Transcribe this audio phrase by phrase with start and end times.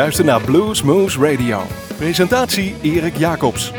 [0.00, 0.82] luistert naar Blues
[1.16, 1.62] Radio.
[1.96, 3.72] Presentatie Erik Jacobs.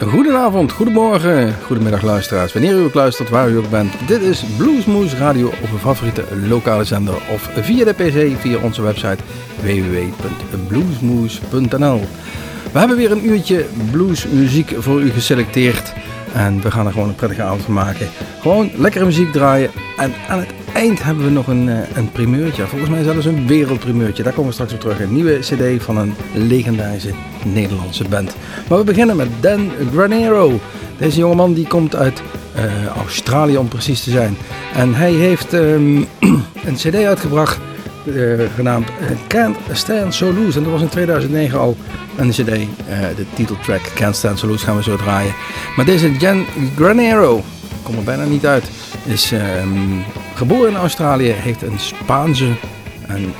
[0.00, 2.52] Goedenavond, goedemorgen, goedemiddag luisteraars.
[2.52, 3.92] Wanneer u ook luistert, waar u ook bent.
[4.06, 8.82] Dit is Bluesmoose Radio op uw favoriete lokale zender of via de pc via onze
[8.82, 9.18] website
[9.60, 12.00] www.bluesmoose.nl
[12.72, 15.92] We hebben weer een uurtje bluesmuziek voor u geselecteerd.
[16.34, 18.08] En we gaan er gewoon een prettige avond van maken.
[18.40, 19.70] Gewoon lekkere muziek draaien.
[19.96, 22.66] En aan het eind hebben we nog een, eh, een primeurtje.
[22.66, 24.22] Volgens mij zelfs een wereldprimeurtje.
[24.22, 25.00] Daar komen we straks op terug.
[25.00, 27.10] Een nieuwe cd van een legendarische
[27.44, 28.36] Nederlandse band.
[28.68, 30.60] Maar we beginnen met Dan Granero.
[30.98, 32.22] Deze jongeman die komt uit
[32.56, 34.36] uh, Australië om precies te zijn.
[34.74, 36.06] En hij heeft um,
[36.66, 37.58] een cd uitgebracht
[38.04, 38.88] uh, genaamd
[39.26, 40.58] Can't Stand So Loose.
[40.58, 41.76] En dat was in 2009 al
[42.16, 42.46] een cd.
[43.16, 45.34] De titeltrack Can't Stand So Loose gaan we zo draaien.
[45.76, 46.44] Maar deze Jan
[46.76, 47.42] Granero,
[47.82, 48.70] kom er bijna niet uit,
[49.04, 51.28] is um, geboren in Australië.
[51.28, 52.48] Heeft een Spaanse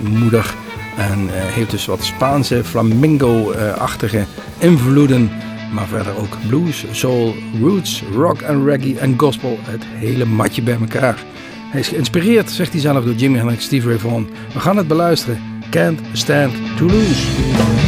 [0.01, 0.55] moeder.
[0.97, 4.25] En uh, heeft dus wat Spaanse flamingo-achtige
[4.59, 5.31] invloeden.
[5.73, 9.59] Maar verder ook blues, soul, roots, rock en reggae en gospel.
[9.63, 11.25] Het hele matje bij elkaar.
[11.71, 14.29] Hij is geïnspireerd, zegt hij zelf, door Jimmy Hendrix, Steve Ray Vaughan.
[14.53, 15.41] We gaan het beluisteren.
[15.71, 17.82] Can't Stand to Lose.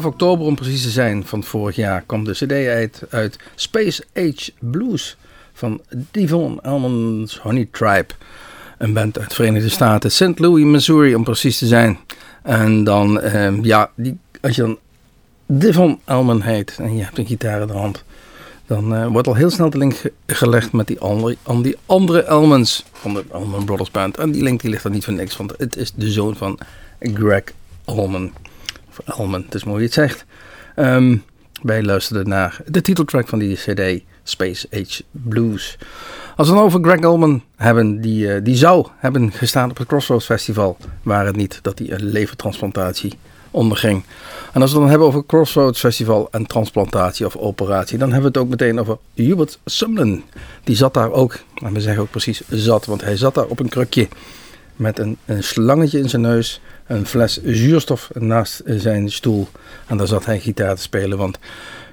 [0.00, 4.04] 12 oktober om precies te zijn van vorig jaar kwam de cd uit, uit Space
[4.14, 5.16] Age Blues
[5.52, 8.06] van Devon Elman's Honey Tribe.
[8.78, 10.38] Een band uit de Verenigde Staten, St.
[10.38, 11.98] Louis, Missouri om precies te zijn.
[12.42, 14.78] En dan, ehm, ja, die, als je dan
[15.46, 18.04] Devon Elman heet en je hebt een gitaar in de hand,
[18.66, 22.22] dan uh, wordt al heel snel de link gelegd met die andere, aan die andere
[22.22, 24.16] Elmans van de Elman Brothers Band.
[24.16, 26.58] En die link die ligt er niet voor niks, want het is de zoon van
[27.00, 27.42] Greg
[27.84, 28.32] Allman.
[28.98, 30.24] Of Allman, het is mooi het zegt.
[30.76, 31.24] Um,
[31.62, 35.78] wij luisterden naar de titeltrack van die CD, Space Age Blues.
[36.36, 39.86] Als we het over Greg Allman hebben, die, uh, die zou hebben gestaan op het
[39.88, 43.12] Crossroads Festival, waar het niet dat hij een levertransplantatie
[43.50, 44.04] onderging.
[44.52, 48.32] En als we het dan hebben over Crossroads Festival en transplantatie of operatie, dan hebben
[48.32, 50.24] we het ook meteen over Hubert Sumlin.
[50.64, 53.60] Die zat daar ook, en we zeggen ook precies zat, want hij zat daar op
[53.60, 54.08] een krukje
[54.76, 59.48] met een, een slangetje in zijn neus, een fles zuurstof naast zijn stoel.
[59.86, 61.38] En daar zat hij gitaar te spelen, want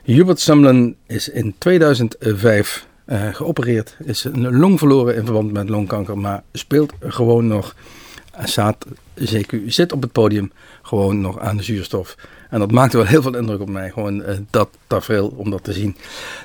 [0.04, 5.70] Hubert Sumlin is in 2005 uh, eh, geopereerd, is een long verloren in verband met
[5.70, 7.75] longkanker, maar speelt gewoon nog.
[8.44, 8.86] Staat,
[9.20, 12.16] CQ zit op het podium gewoon nog aan de zuurstof.
[12.50, 13.90] En dat maakte wel heel veel indruk op mij.
[13.90, 15.96] Gewoon uh, dat tafereel om dat te zien.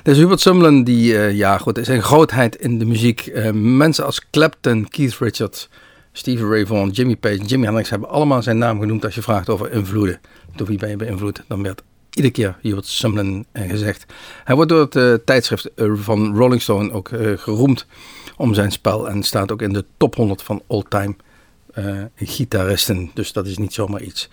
[0.03, 3.31] Dus Hubert Sumlin, die uh, ja goed, is een grootheid in de muziek.
[3.53, 5.69] Mensen als Clapton, Keith Richards,
[6.11, 9.49] Stevie Ray Vaughan, Jimmy Page, Jimmy Hendrix hebben allemaal zijn naam genoemd als je vraagt
[9.49, 10.19] over invloeden.
[10.55, 11.43] Door wie ben je beïnvloed?
[11.47, 14.05] Dan werd iedere keer Hubert Sumlin gezegd.
[14.43, 17.85] Hij wordt door het tijdschrift van Rolling Stone ook geroemd
[18.37, 21.15] om zijn spel en staat ook in de top 100 van all time
[21.77, 23.11] uh, gitaristen.
[23.13, 24.29] Dus dat is niet zomaar iets.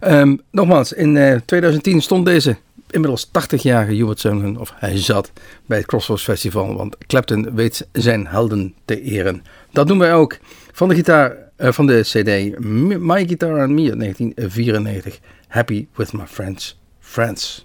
[0.00, 2.56] Um, nogmaals, in uh, 2010 stond deze
[2.90, 5.32] inmiddels 80-jarige Hubert Sumlin, of hij zat
[5.66, 9.44] bij het Crossroads Festival, want Clapton weet zijn helden te eren.
[9.72, 10.38] Dat doen wij ook
[10.76, 12.58] van de gitaar, uh, van de CD
[12.98, 15.20] My Guitar and Me 1994.
[15.48, 17.64] Happy with my friends, friends.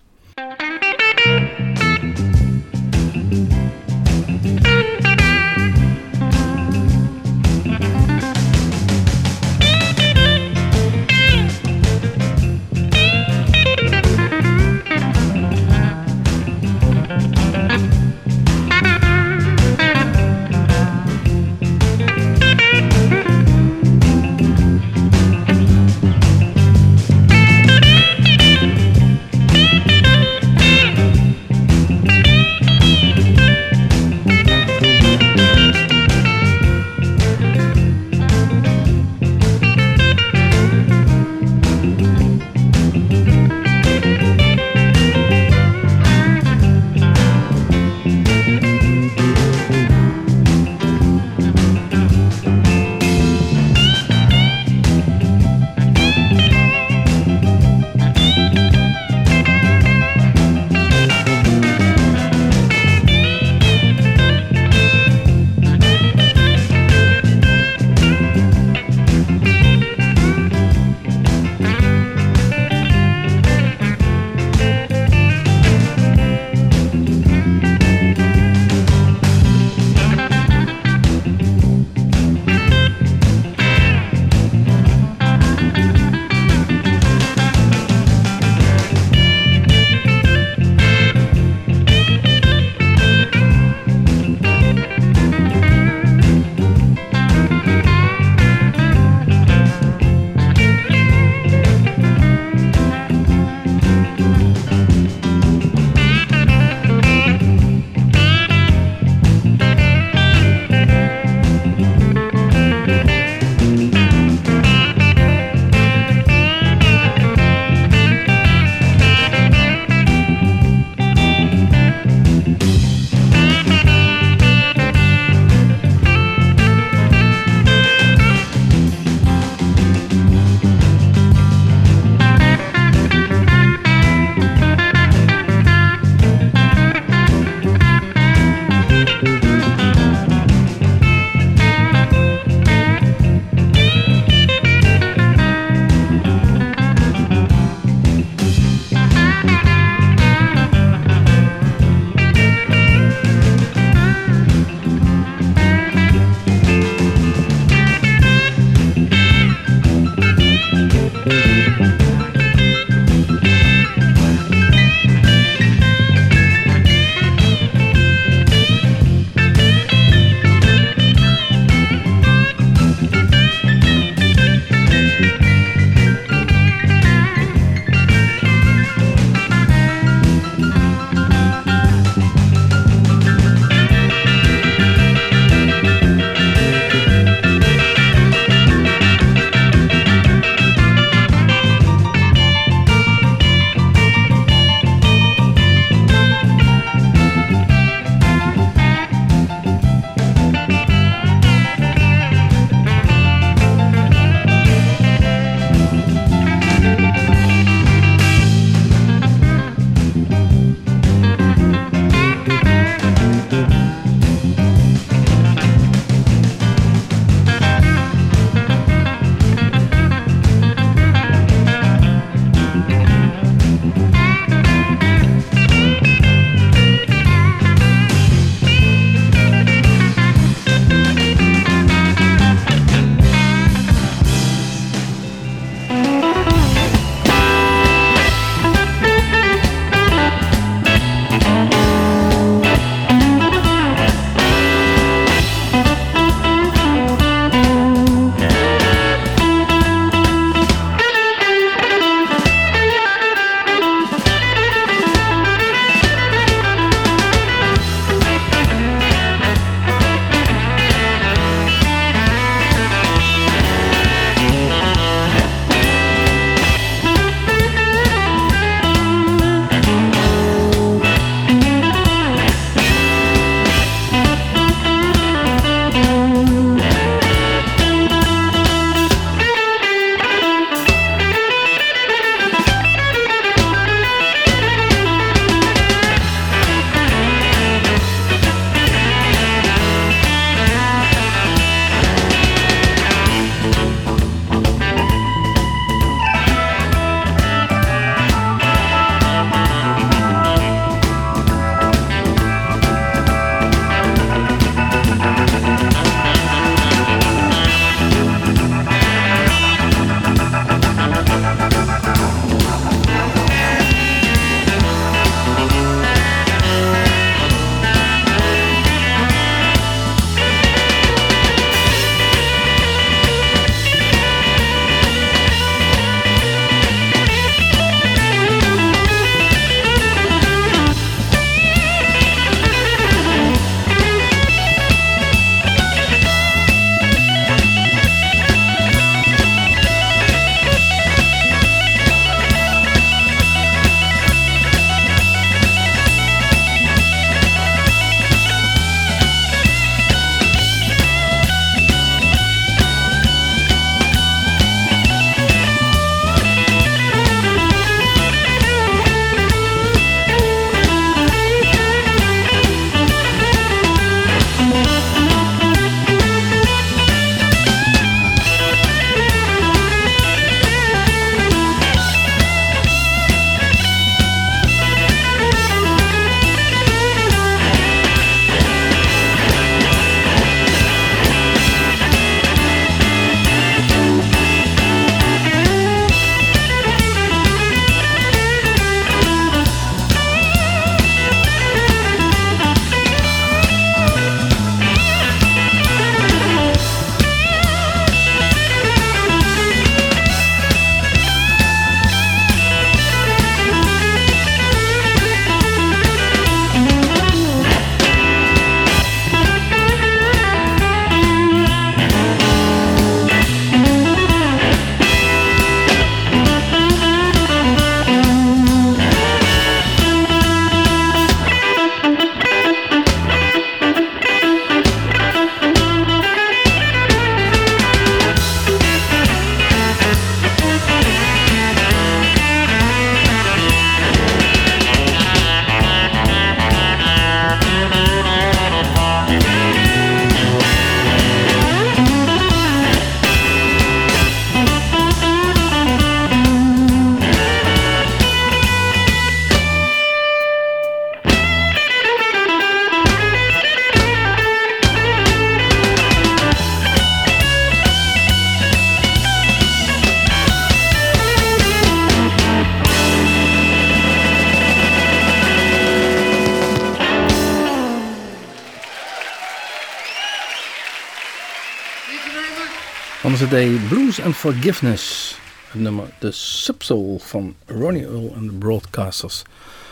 [474.12, 475.36] Blues and Forgiveness.
[475.69, 479.43] Het nummer The Subsoul van Ronnie Earl en de Broadcasters.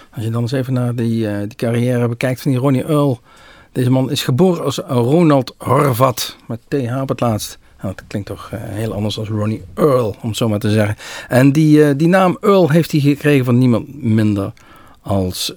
[0.09, 3.19] Als je dan eens even naar die, uh, die carrière bekijkt van die Ronnie Earl.
[3.71, 6.35] Deze man is geboren als Ronald Horvat.
[6.47, 7.57] Met TH op het laatst.
[7.81, 10.95] Nou, dat klinkt toch uh, heel anders als Ronnie Earl, om zo maar te zeggen.
[11.27, 14.53] En die, uh, die naam Earl heeft hij gekregen van niemand minder
[15.01, 15.53] als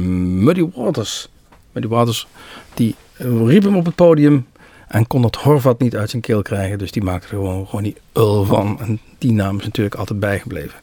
[0.00, 1.28] Muddy Waters.
[1.72, 2.26] Muddy Waters,
[2.74, 4.46] die riep hem op het podium
[4.88, 6.78] en kon het Horvat niet uit zijn keel krijgen.
[6.78, 8.80] Dus die maakte er gewoon, gewoon die Ul van.
[8.80, 10.80] En die naam is natuurlijk altijd bijgebleven.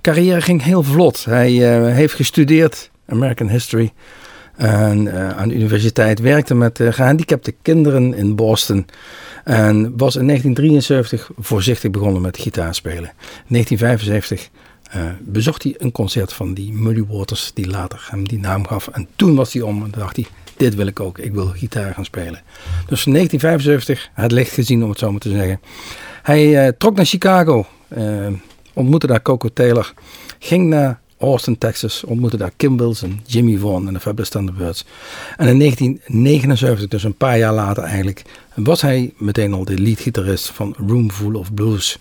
[0.00, 1.24] Carrière ging heel vlot.
[1.24, 3.92] Hij uh, heeft gestudeerd American History.
[4.56, 8.86] En uh, aan de universiteit werkte met uh, gehandicapte kinderen in Boston.
[9.44, 13.10] En was in 1973 voorzichtig begonnen met gitaarspelen.
[13.46, 14.48] In 1975
[14.96, 18.88] uh, bezocht hij een concert van die Muddy Waters, die later hem die naam gaf.
[18.88, 20.26] En toen was hij om en dacht hij,
[20.60, 21.18] dit wil ik ook.
[21.18, 22.40] Ik wil gitaar gaan spelen.
[22.86, 25.60] Dus in 1975, het licht gezien om het zo maar te zeggen.
[26.22, 28.26] Hij uh, trok naar Chicago, uh,
[28.72, 29.92] ontmoette daar Coco Taylor,
[30.38, 34.84] ging naar Austin, Texas, ontmoette daar Kim Wilson, Jimmy Vaughan en de Fabulous Thunderbirds.
[35.36, 38.22] En in 1979, dus een paar jaar later eigenlijk,
[38.54, 41.98] was hij meteen al de leadgitarist van Room Full of Blues.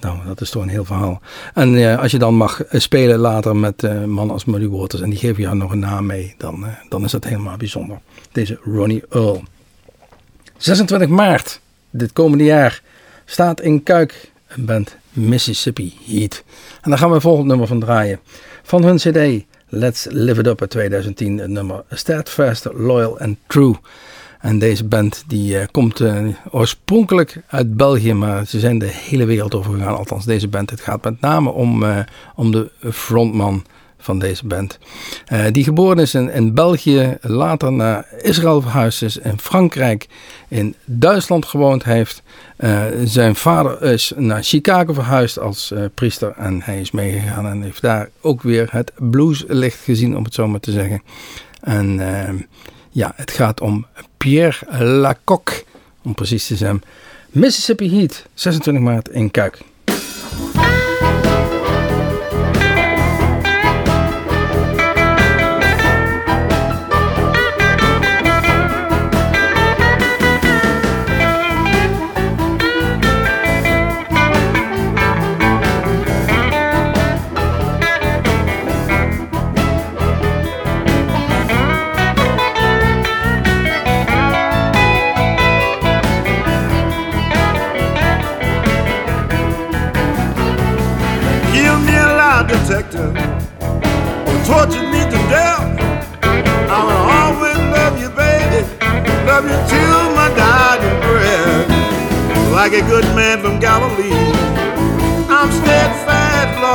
[0.00, 1.20] Nou, dat is toch een heel verhaal.
[1.54, 5.10] En uh, als je dan mag spelen later met uh, mannen als Muddy Waters en
[5.10, 7.98] die geven jou nog een naam mee, dan, dan is dat helemaal bijzonder.
[8.32, 9.42] Deze Ronnie Earl.
[10.56, 12.82] 26 maart, dit komende jaar,
[13.24, 16.44] staat in Kuik een band Mississippi Heat.
[16.80, 18.20] En daar gaan we het volgende nummer van draaien.
[18.62, 23.74] Van hun cd Let's Live It Up uit 2010, het nummer Steadfast, Loyal and True.
[24.40, 29.24] En deze band die uh, komt uh, oorspronkelijk uit België, maar ze zijn de hele
[29.24, 29.96] wereld over gegaan.
[29.96, 30.70] Althans, deze band.
[30.70, 31.98] Het gaat met name om, uh,
[32.34, 33.64] om de frontman
[33.98, 34.78] van deze band.
[35.52, 40.06] die geboren is in, in, België, later naar Israël verhuisd is, in Frankrijk,
[40.48, 42.22] in Duitsland gewoond heeft.
[43.04, 48.08] zijn vader is naar Chicago verhuisd als priester en hij is meegegaan en heeft daar
[48.20, 51.02] ook weer het blueslicht gezien, om het zo maar te zeggen.
[51.60, 52.00] En
[52.96, 55.64] ja, het gaat om Pierre Lacoque,
[56.02, 56.82] om precies te zijn.
[57.30, 59.58] Mississippi Heat, 26 maart in Kuik.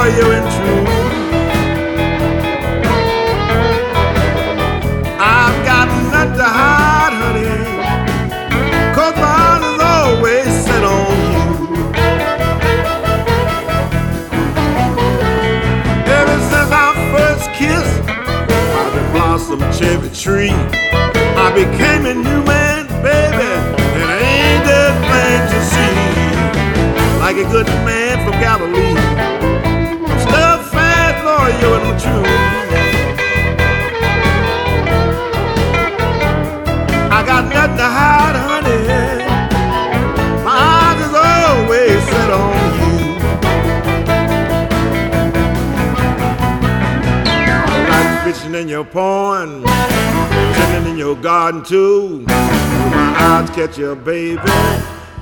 [0.01, 0.85] Steadfast, loyal, and true.
[5.19, 7.49] I've got nothing to hide, honey,
[8.95, 11.49] cause heart is always set on you.
[16.11, 17.87] Ever since our first kiss,
[18.77, 20.55] I've been blossom cherry tree.
[21.33, 23.51] I became a new man, baby,
[23.97, 25.95] and ain't that plain to see?
[27.19, 29.00] Like a good man from Galilee,
[48.62, 52.19] in your pond, chilling in your garden too.
[52.28, 54.39] My eyes catch you, baby.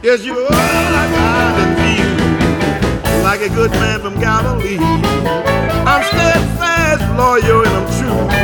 [0.03, 3.23] Yes, you are like I feel.
[3.23, 4.77] Like a good man from Galilee.
[4.77, 8.38] I'm steadfast, loyal, and I'm true.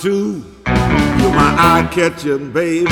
[0.00, 0.42] too.
[0.66, 2.90] You're my eye catching baby.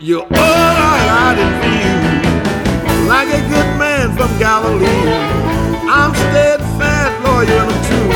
[0.00, 3.06] You're all I view.
[3.06, 4.86] Like a good man from Galilee,
[5.88, 8.12] I'm steadfast, loyal, and true.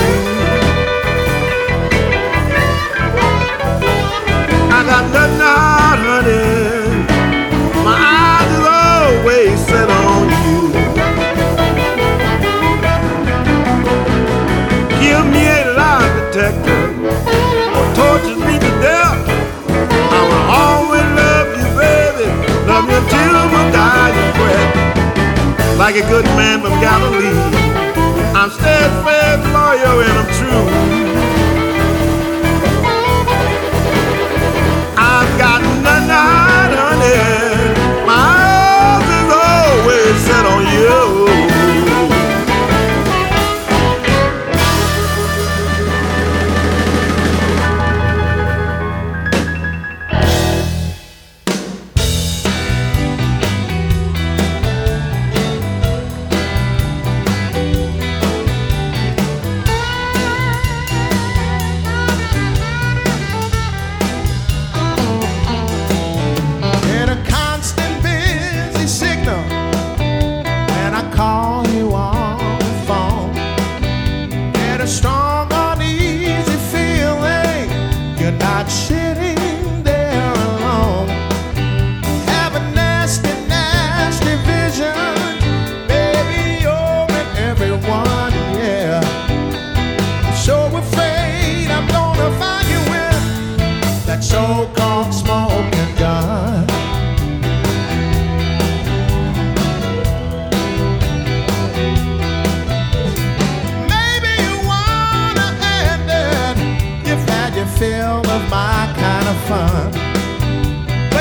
[4.72, 6.49] I got nothing out, honey.
[25.92, 27.34] like a good man from Galilee.
[28.32, 31.09] I'm steadfast, loyal, and I'm true.
[74.80, 75.29] a storm.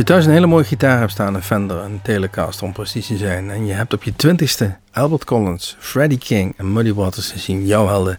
[0.00, 3.16] je thuis een hele mooie gitaar hebt staan, een Fender, een Telecaster om precies te
[3.16, 7.66] zijn, en je hebt op je twintigste Albert Collins, Freddie King en Muddy Waters gezien,
[7.66, 8.18] jouw helden,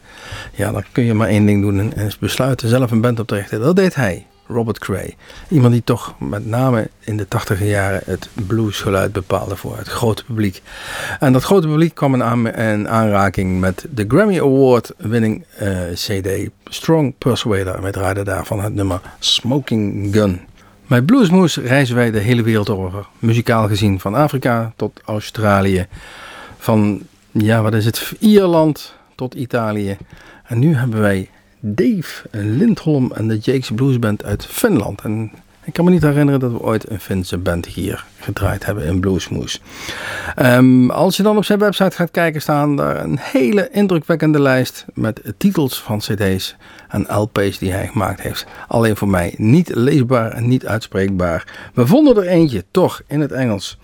[0.54, 3.28] ja, dan kun je maar één ding doen en is besluiten zelf een band op
[3.28, 3.60] te richten.
[3.60, 4.26] Dat deed hij.
[4.48, 5.16] Robert Cray.
[5.50, 10.26] Iemand die toch met name in de tachtige jaren het bluesgeluid bepaalde voor het grote
[10.26, 10.62] publiek.
[11.20, 15.78] En dat grote publiek kwam in, aan, in aanraking met de Grammy Award winning eh,
[15.94, 17.82] CD Strong Persuader.
[17.82, 20.42] Wij draaiden daarvan het nummer Smoking Gun.
[20.92, 23.06] Bij Bluesmoose reizen wij de hele wereld over.
[23.20, 25.88] Muzikaal gezien van Afrika tot Australië.
[26.58, 27.02] Van,
[27.32, 29.98] ja wat is het, Ierland tot Italië.
[30.44, 35.02] En nu hebben wij Dave Lindholm en de Jakes Blues Band uit Finland.
[35.02, 35.32] En
[35.64, 39.00] ik kan me niet herinneren dat we ooit een Finse band hier gedraaid hebben in
[39.00, 39.60] Bluesmoose.
[40.40, 44.86] Um, als je dan op zijn website gaat kijken, staan daar een hele indrukwekkende lijst
[44.94, 46.56] met titels van CD's
[46.88, 48.46] en LP's die hij gemaakt heeft.
[48.68, 51.70] Alleen voor mij niet leesbaar en niet uitspreekbaar.
[51.74, 53.78] We vonden er eentje toch in het Engels.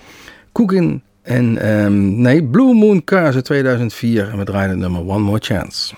[0.52, 5.40] Cooking en um, nee, Blue Moon Cars 2004 en we draaien het nummer One More
[5.42, 5.96] Chance.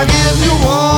[0.00, 0.89] I give you one.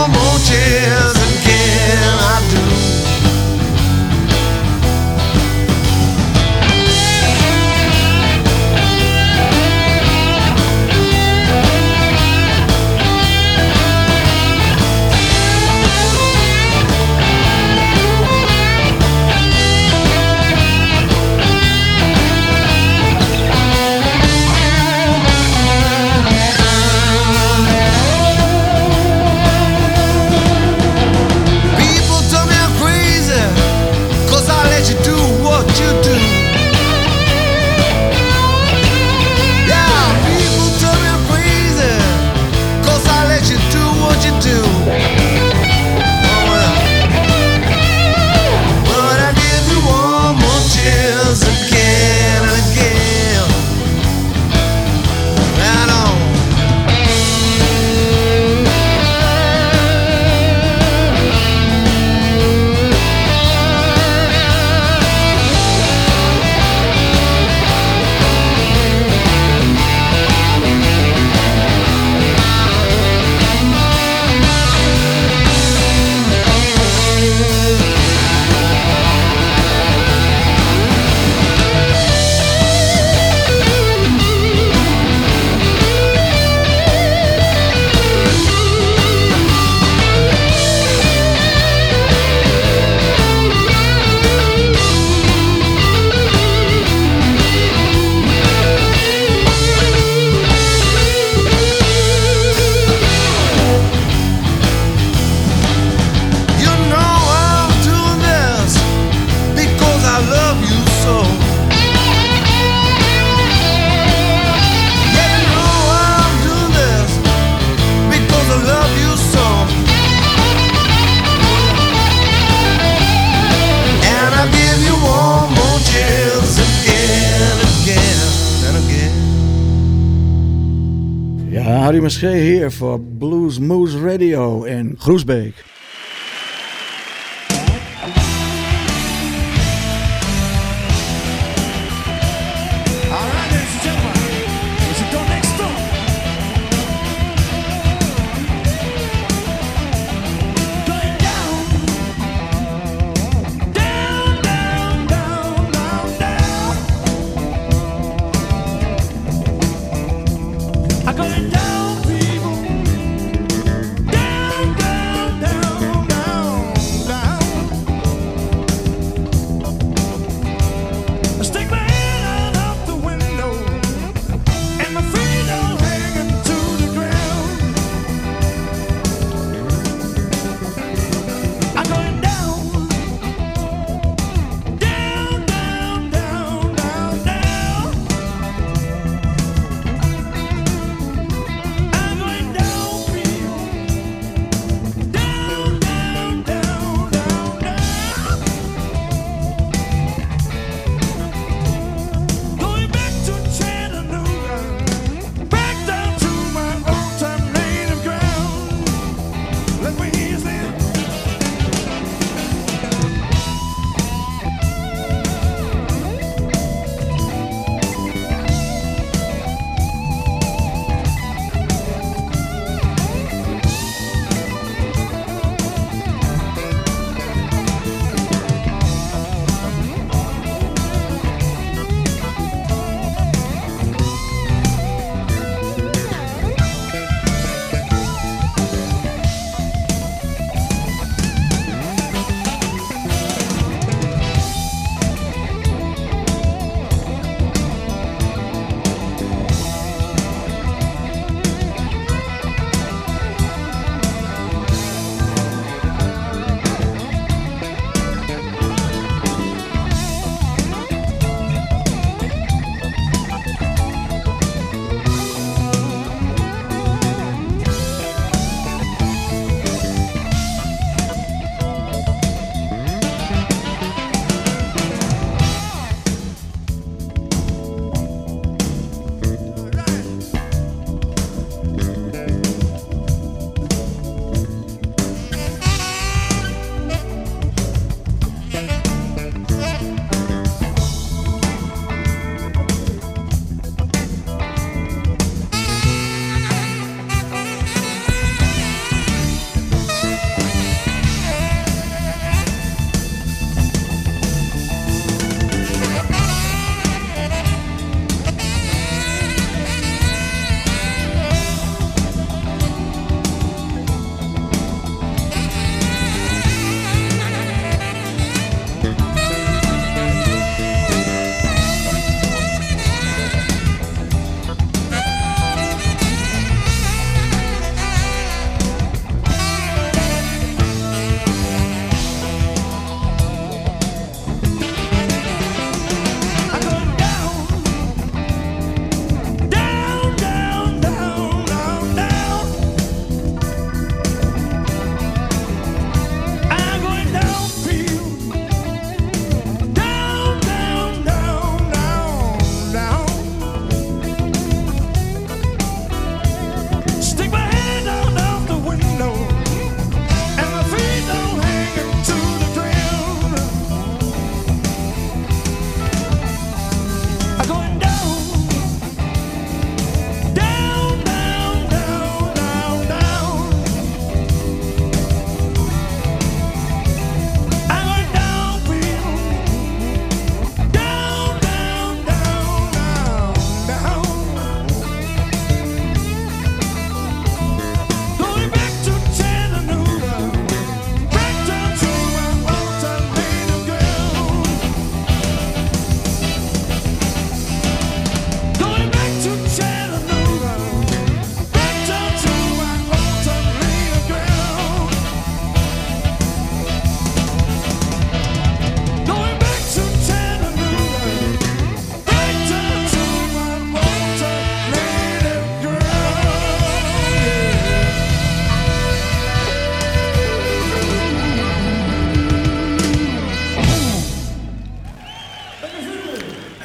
[132.41, 135.72] Hier voor Blues Moose Radio in Groesbeek.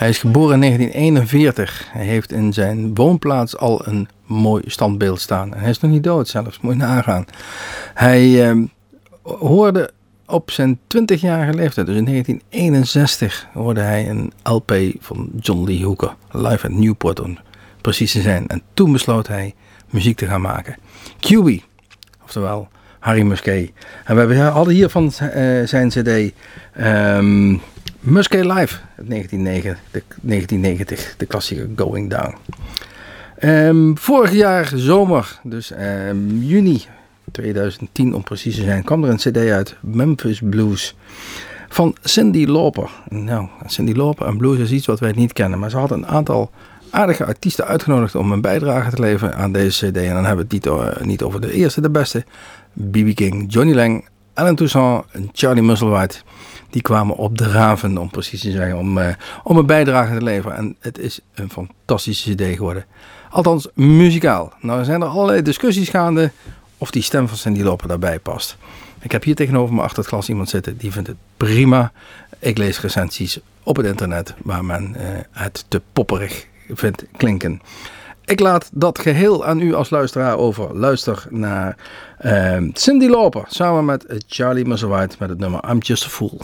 [0.07, 1.87] Hij is geboren in 1941.
[1.91, 5.53] Hij heeft in zijn woonplaats al een mooi standbeeld staan.
[5.53, 7.25] Hij is nog niet dood zelfs, moet je nagaan.
[7.93, 8.57] Hij eh,
[9.21, 9.91] hoorde
[10.25, 16.15] op zijn 20-jarige leeftijd, dus in 1961, hoorde hij een LP van John Lee Hooker,
[16.31, 17.37] live at Newport om
[17.81, 18.47] precies te zijn.
[18.47, 19.55] En toen besloot hij
[19.89, 20.77] muziek te gaan maken.
[21.19, 21.63] QB,
[22.23, 22.67] oftewel
[22.99, 23.71] Harry Musquet.
[24.05, 26.33] En we hadden hier van eh, zijn cd
[26.73, 27.55] ehm
[27.99, 32.35] Musquet Live, uit 1990, de, 1990, de klassieke Going Down.
[33.37, 36.85] Ehm, vorig jaar zomer, dus ehm, juni
[37.31, 40.95] 2010 om precies te zijn, kwam er een cd uit, Memphis Blues,
[41.69, 42.89] van Cindy Lauper.
[43.09, 46.07] Nou, Cindy Lauper en blues is iets wat wij niet kennen, maar ze had een
[46.07, 46.51] aantal
[46.89, 49.97] aardige artiesten uitgenodigd om een bijdrage te leveren aan deze cd.
[49.97, 52.25] En dan hebben we het niet over de eerste, de beste,
[52.91, 53.15] B.B.
[53.15, 56.17] King, Johnny Lang, Alan Toussaint en Charlie Musselwhite.
[56.77, 59.13] Die kwamen op de raven, om precies te zeggen, om, eh,
[59.43, 60.57] om een bijdrage te leveren.
[60.57, 62.85] En het is een fantastische cd geworden.
[63.29, 64.53] Althans, muzikaal.
[64.61, 66.31] Nou zijn er allerlei discussies gaande
[66.77, 68.57] of die stem van Cindy Lauper daarbij past.
[68.99, 71.91] Ik heb hier tegenover me achter het glas iemand zitten die vindt het prima.
[72.39, 77.61] Ik lees recensies op het internet waar men eh, het te popperig vindt klinken.
[78.27, 80.77] Ik laat dat geheel aan u als luisteraar over.
[80.77, 81.75] Luister naar
[82.17, 86.39] eh, Cindy Lauper samen met Charlie Musselwhite met het nummer I'm Just a Fool.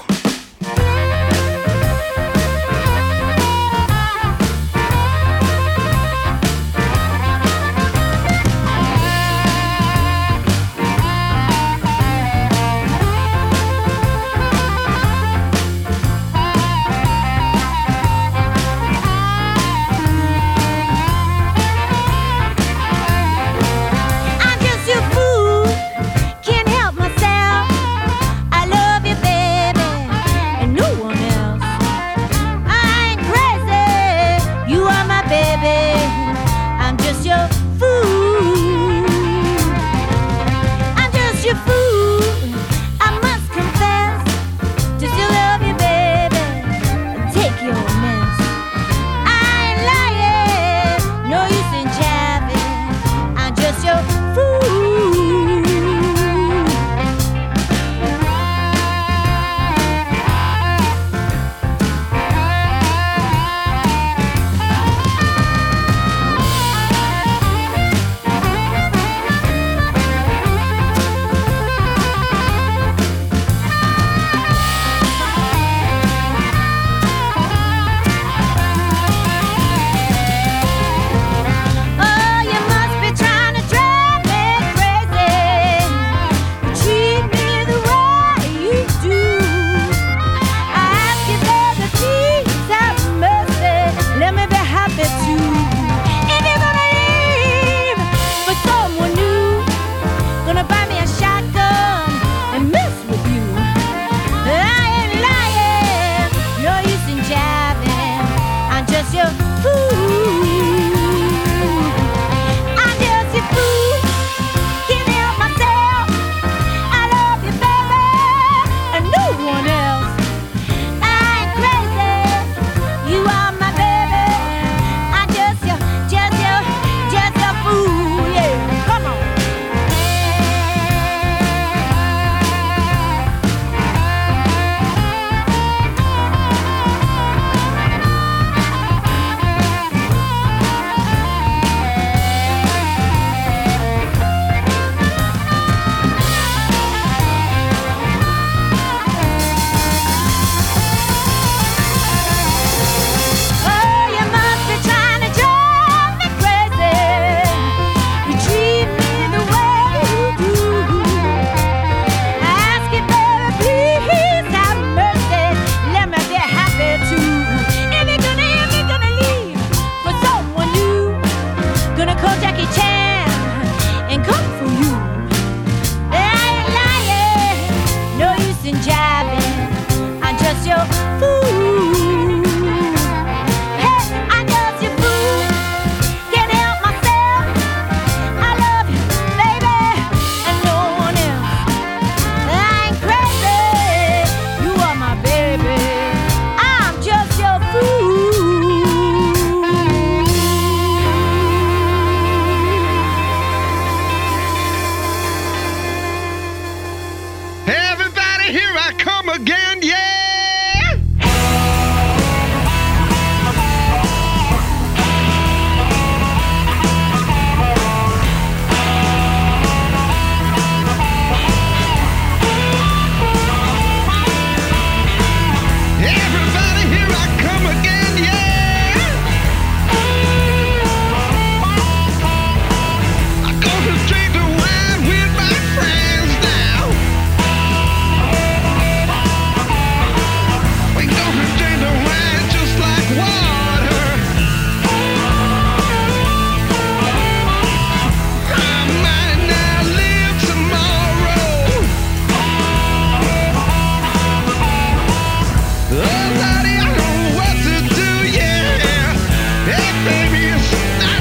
[260.06, 261.12] baby.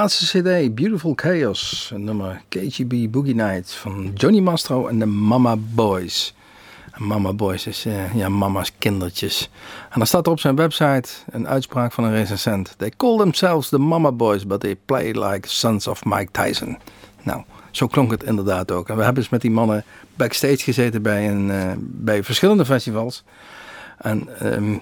[0.00, 6.34] Laatste cd, Beautiful Chaos, nummer KGB Boogie Night van Johnny Mastro en de Mama Boys.
[6.96, 9.50] Mama Boys is eh, ja, mama's kindertjes.
[9.90, 12.74] En dan staat er op zijn website een uitspraak van een recensent.
[12.78, 16.78] They call themselves the Mama Boys, but they play like sons of Mike Tyson.
[17.22, 18.88] Nou, zo klonk het inderdaad ook.
[18.88, 19.84] En we hebben eens met die mannen
[20.14, 23.24] backstage gezeten bij, een, eh, bij verschillende festivals.
[23.98, 24.76] En ehm,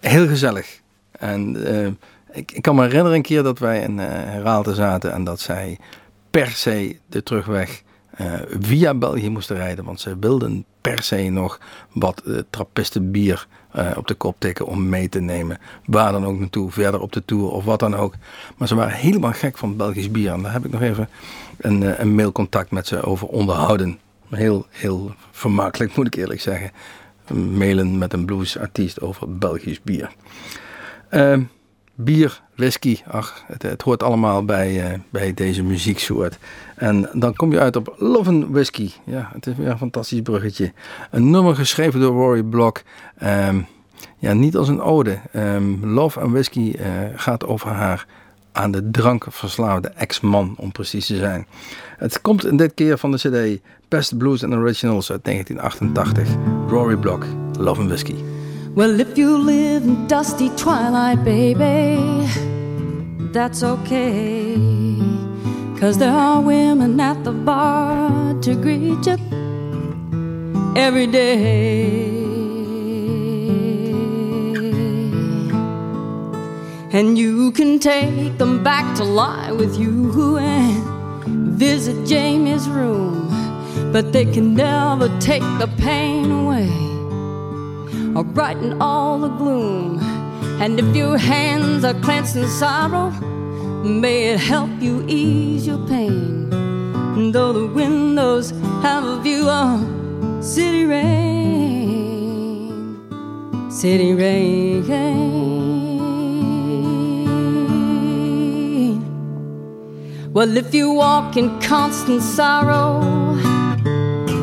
[0.00, 0.80] heel gezellig.
[1.10, 1.88] En eh,
[2.34, 5.78] ik, kan me herinneren een keer dat wij in eh Raalte zaten en dat zij
[6.30, 9.84] per se de terugweg eh, via België moesten rijden.
[9.84, 11.60] Want ze wilden per se nog
[11.92, 15.58] wat uh, trappistenbier eh, op de kop tikken om mee te nemen.
[15.84, 18.14] Waar dan ook naartoe, verder op de tour of wat dan ook.
[18.56, 20.32] Maar ze waren helemaal gek van Belgisch bier.
[20.32, 21.08] En daar heb ik nog even
[21.58, 23.98] een, eh, een mailcontact met ze over onderhouden.
[24.30, 26.70] Heel, heel vermakelijk moet ik eerlijk zeggen.
[27.32, 30.10] Mailen met een bluesartiest over Belgisch bier.
[31.96, 36.38] Bier, whisky, ach, het, het hoort allemaal bij, eh, bij deze muzieksoort.
[36.76, 38.90] En dan kom je uit op Love and Whiskey.
[39.04, 40.72] Ja, het is weer een fantastisch bruggetje.
[41.10, 42.82] Een nummer geschreven door Rory Block.
[43.18, 43.60] Ehm,
[44.18, 45.20] ja, niet als een ode.
[45.32, 48.06] Ehm, Love and Whiskey eh, gaat over haar
[48.52, 51.46] aan de drank verslaafde ex-man, om precies te zijn.
[51.96, 56.28] Het komt in dit keer van de cd Best Blues and Originals uit 1988.
[56.68, 57.26] Rory Block,
[57.58, 58.43] Love and Whiskey.
[58.74, 62.26] Well, if you live in dusty twilight, baby,
[63.32, 64.56] that's okay.
[65.78, 69.16] Cause there are women at the bar to greet you
[70.76, 72.10] every day.
[76.90, 83.28] And you can take them back to lie with you and visit Jamie's room,
[83.92, 86.93] but they can never take the pain away
[88.16, 89.98] or brighten all the gloom.
[90.60, 93.10] And if your hands are clenched in sorrow,
[93.82, 96.52] may it help you ease your pain.
[96.52, 98.50] And Though the windows
[98.82, 99.80] have a view of
[100.44, 101.10] city rain,
[103.70, 104.84] city rain.
[110.32, 113.00] Well, if you walk in constant sorrow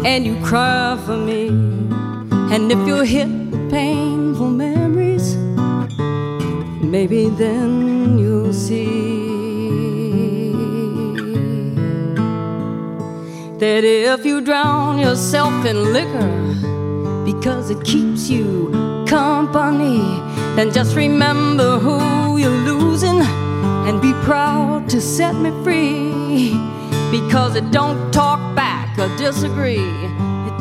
[0.05, 1.49] and you cry for me,
[2.53, 3.27] and if you're hit
[3.71, 5.37] painful memories,
[6.83, 10.51] maybe then you'll see
[13.59, 16.33] that if you drown yourself in liquor
[17.23, 18.69] because it keeps you
[19.07, 19.99] company,
[20.57, 23.21] then just remember who you're losing
[23.87, 26.51] and be proud to set me free.
[27.09, 30.10] Because it don't talk back or disagree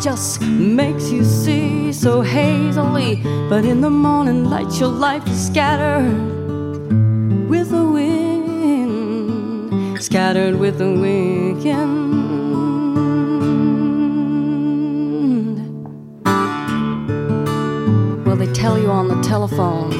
[0.00, 3.20] just makes you see so hazily.
[3.50, 6.08] But in the morning light, your life is scattered
[7.48, 9.22] with the wind,
[10.02, 11.30] scattered with the wind.
[18.24, 19.90] Well, they tell you on the telephone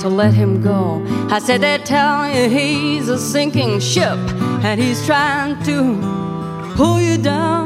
[0.00, 1.04] to let him go.
[1.30, 4.18] I said they tell you he's a sinking ship
[4.64, 5.98] and he's trying to
[6.76, 7.63] pull you down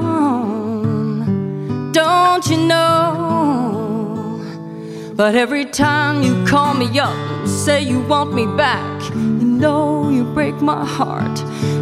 [2.28, 4.04] don't you know?
[5.14, 10.10] But every time you call me up and say you want me back, you know
[10.10, 11.36] you break my heart.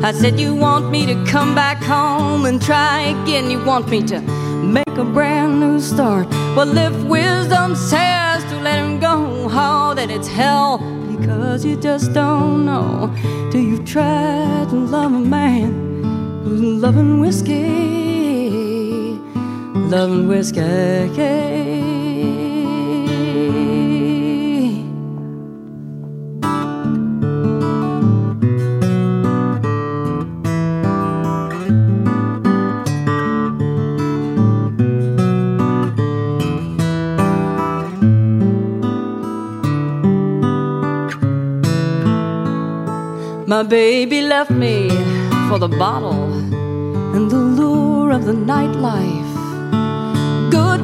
[0.09, 3.51] I said you want me to come back home and try again.
[3.51, 4.21] You want me to
[4.77, 6.29] make a brand new start.
[6.57, 9.15] Well, if wisdom says to let him go,
[9.51, 10.79] oh, then it's hell
[11.11, 13.13] because you just don't know.
[13.51, 15.73] Do you try to love a man
[16.45, 18.06] who's loving whiskey?
[19.87, 20.61] Loving whiskey.
[43.49, 44.91] My baby left me
[45.49, 46.32] for the bottle
[47.14, 49.26] and the lure of the nightlife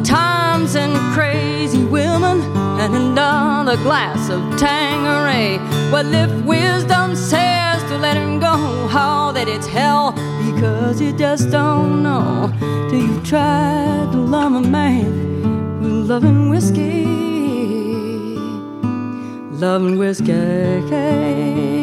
[0.04, 2.40] times and crazy women
[2.80, 5.58] and another glass of Tangeray.
[5.92, 10.12] Well, if wisdom says to let him go, oh, that it's hell
[10.50, 12.52] because you just don't know.
[12.90, 17.04] Do you try to love a man who's loving whiskey?
[19.58, 21.81] Loving whiskey.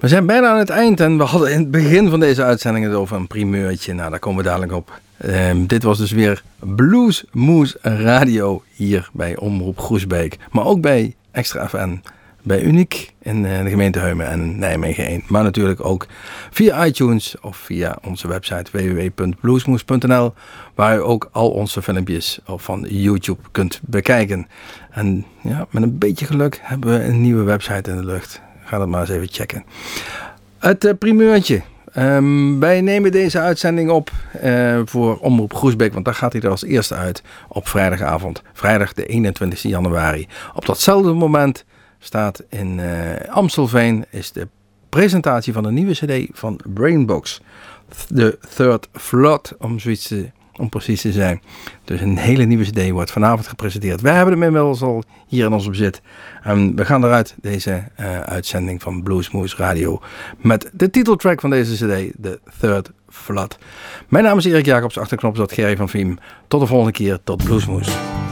[0.00, 2.84] We zijn bijna aan het eind en we hadden in het begin van deze uitzending
[2.84, 3.92] het over een primeurtje.
[3.92, 5.00] Nou, daar komen we dadelijk op.
[5.16, 10.38] Ehm, dit was dus weer Blues Moose Radio hier bij Omroep Groesbeek.
[10.50, 12.02] Maar ook bij Extra FN,
[12.42, 15.22] bij Uniek in eh, de gemeente Heumen en Nijmegen 1.
[15.26, 16.06] Maar natuurlijk ook
[16.50, 20.34] via iTunes of via onze website www.bluesmoose.nl
[20.74, 24.46] waar u ook al onze filmpjes van YouTube kunt bekijken.
[24.90, 28.40] En ja, met een beetje geluk hebben we een nieuwe website in de lucht.
[28.70, 29.64] Ga dat maar eens even checken.
[30.58, 31.62] Het uh, primeurtje.
[31.92, 34.10] Ehm, wij nemen deze uitzending op
[34.40, 38.92] eh, voor Omroep Groesbeek, want daar gaat hij er als eerste uit op vrijdagavond, vrijdag
[38.92, 40.28] de 21 januari.
[40.54, 41.64] Op datzelfde moment
[41.98, 44.48] staat in uh, Amstelveen is de
[44.88, 47.40] presentatie van een nieuwe cd van Brainbox,
[48.08, 50.30] de Third Flood, om zoiets te
[50.60, 51.42] om precies te zijn.
[51.84, 54.00] Dus een hele nieuwe CD wordt vanavond gepresenteerd.
[54.00, 56.02] Wij hebben hem inmiddels al hier in ons bezit.
[56.42, 60.00] En we gaan eruit deze uh, uitzending van Bluesmoose Radio
[60.38, 63.58] met de titeltrack van deze CD, The Third Flood.
[64.08, 66.18] Mijn naam is Erik Jacobs, achterknop zat Gerry van Viem.
[66.48, 68.29] Tot de volgende keer, tot Bluesmoose.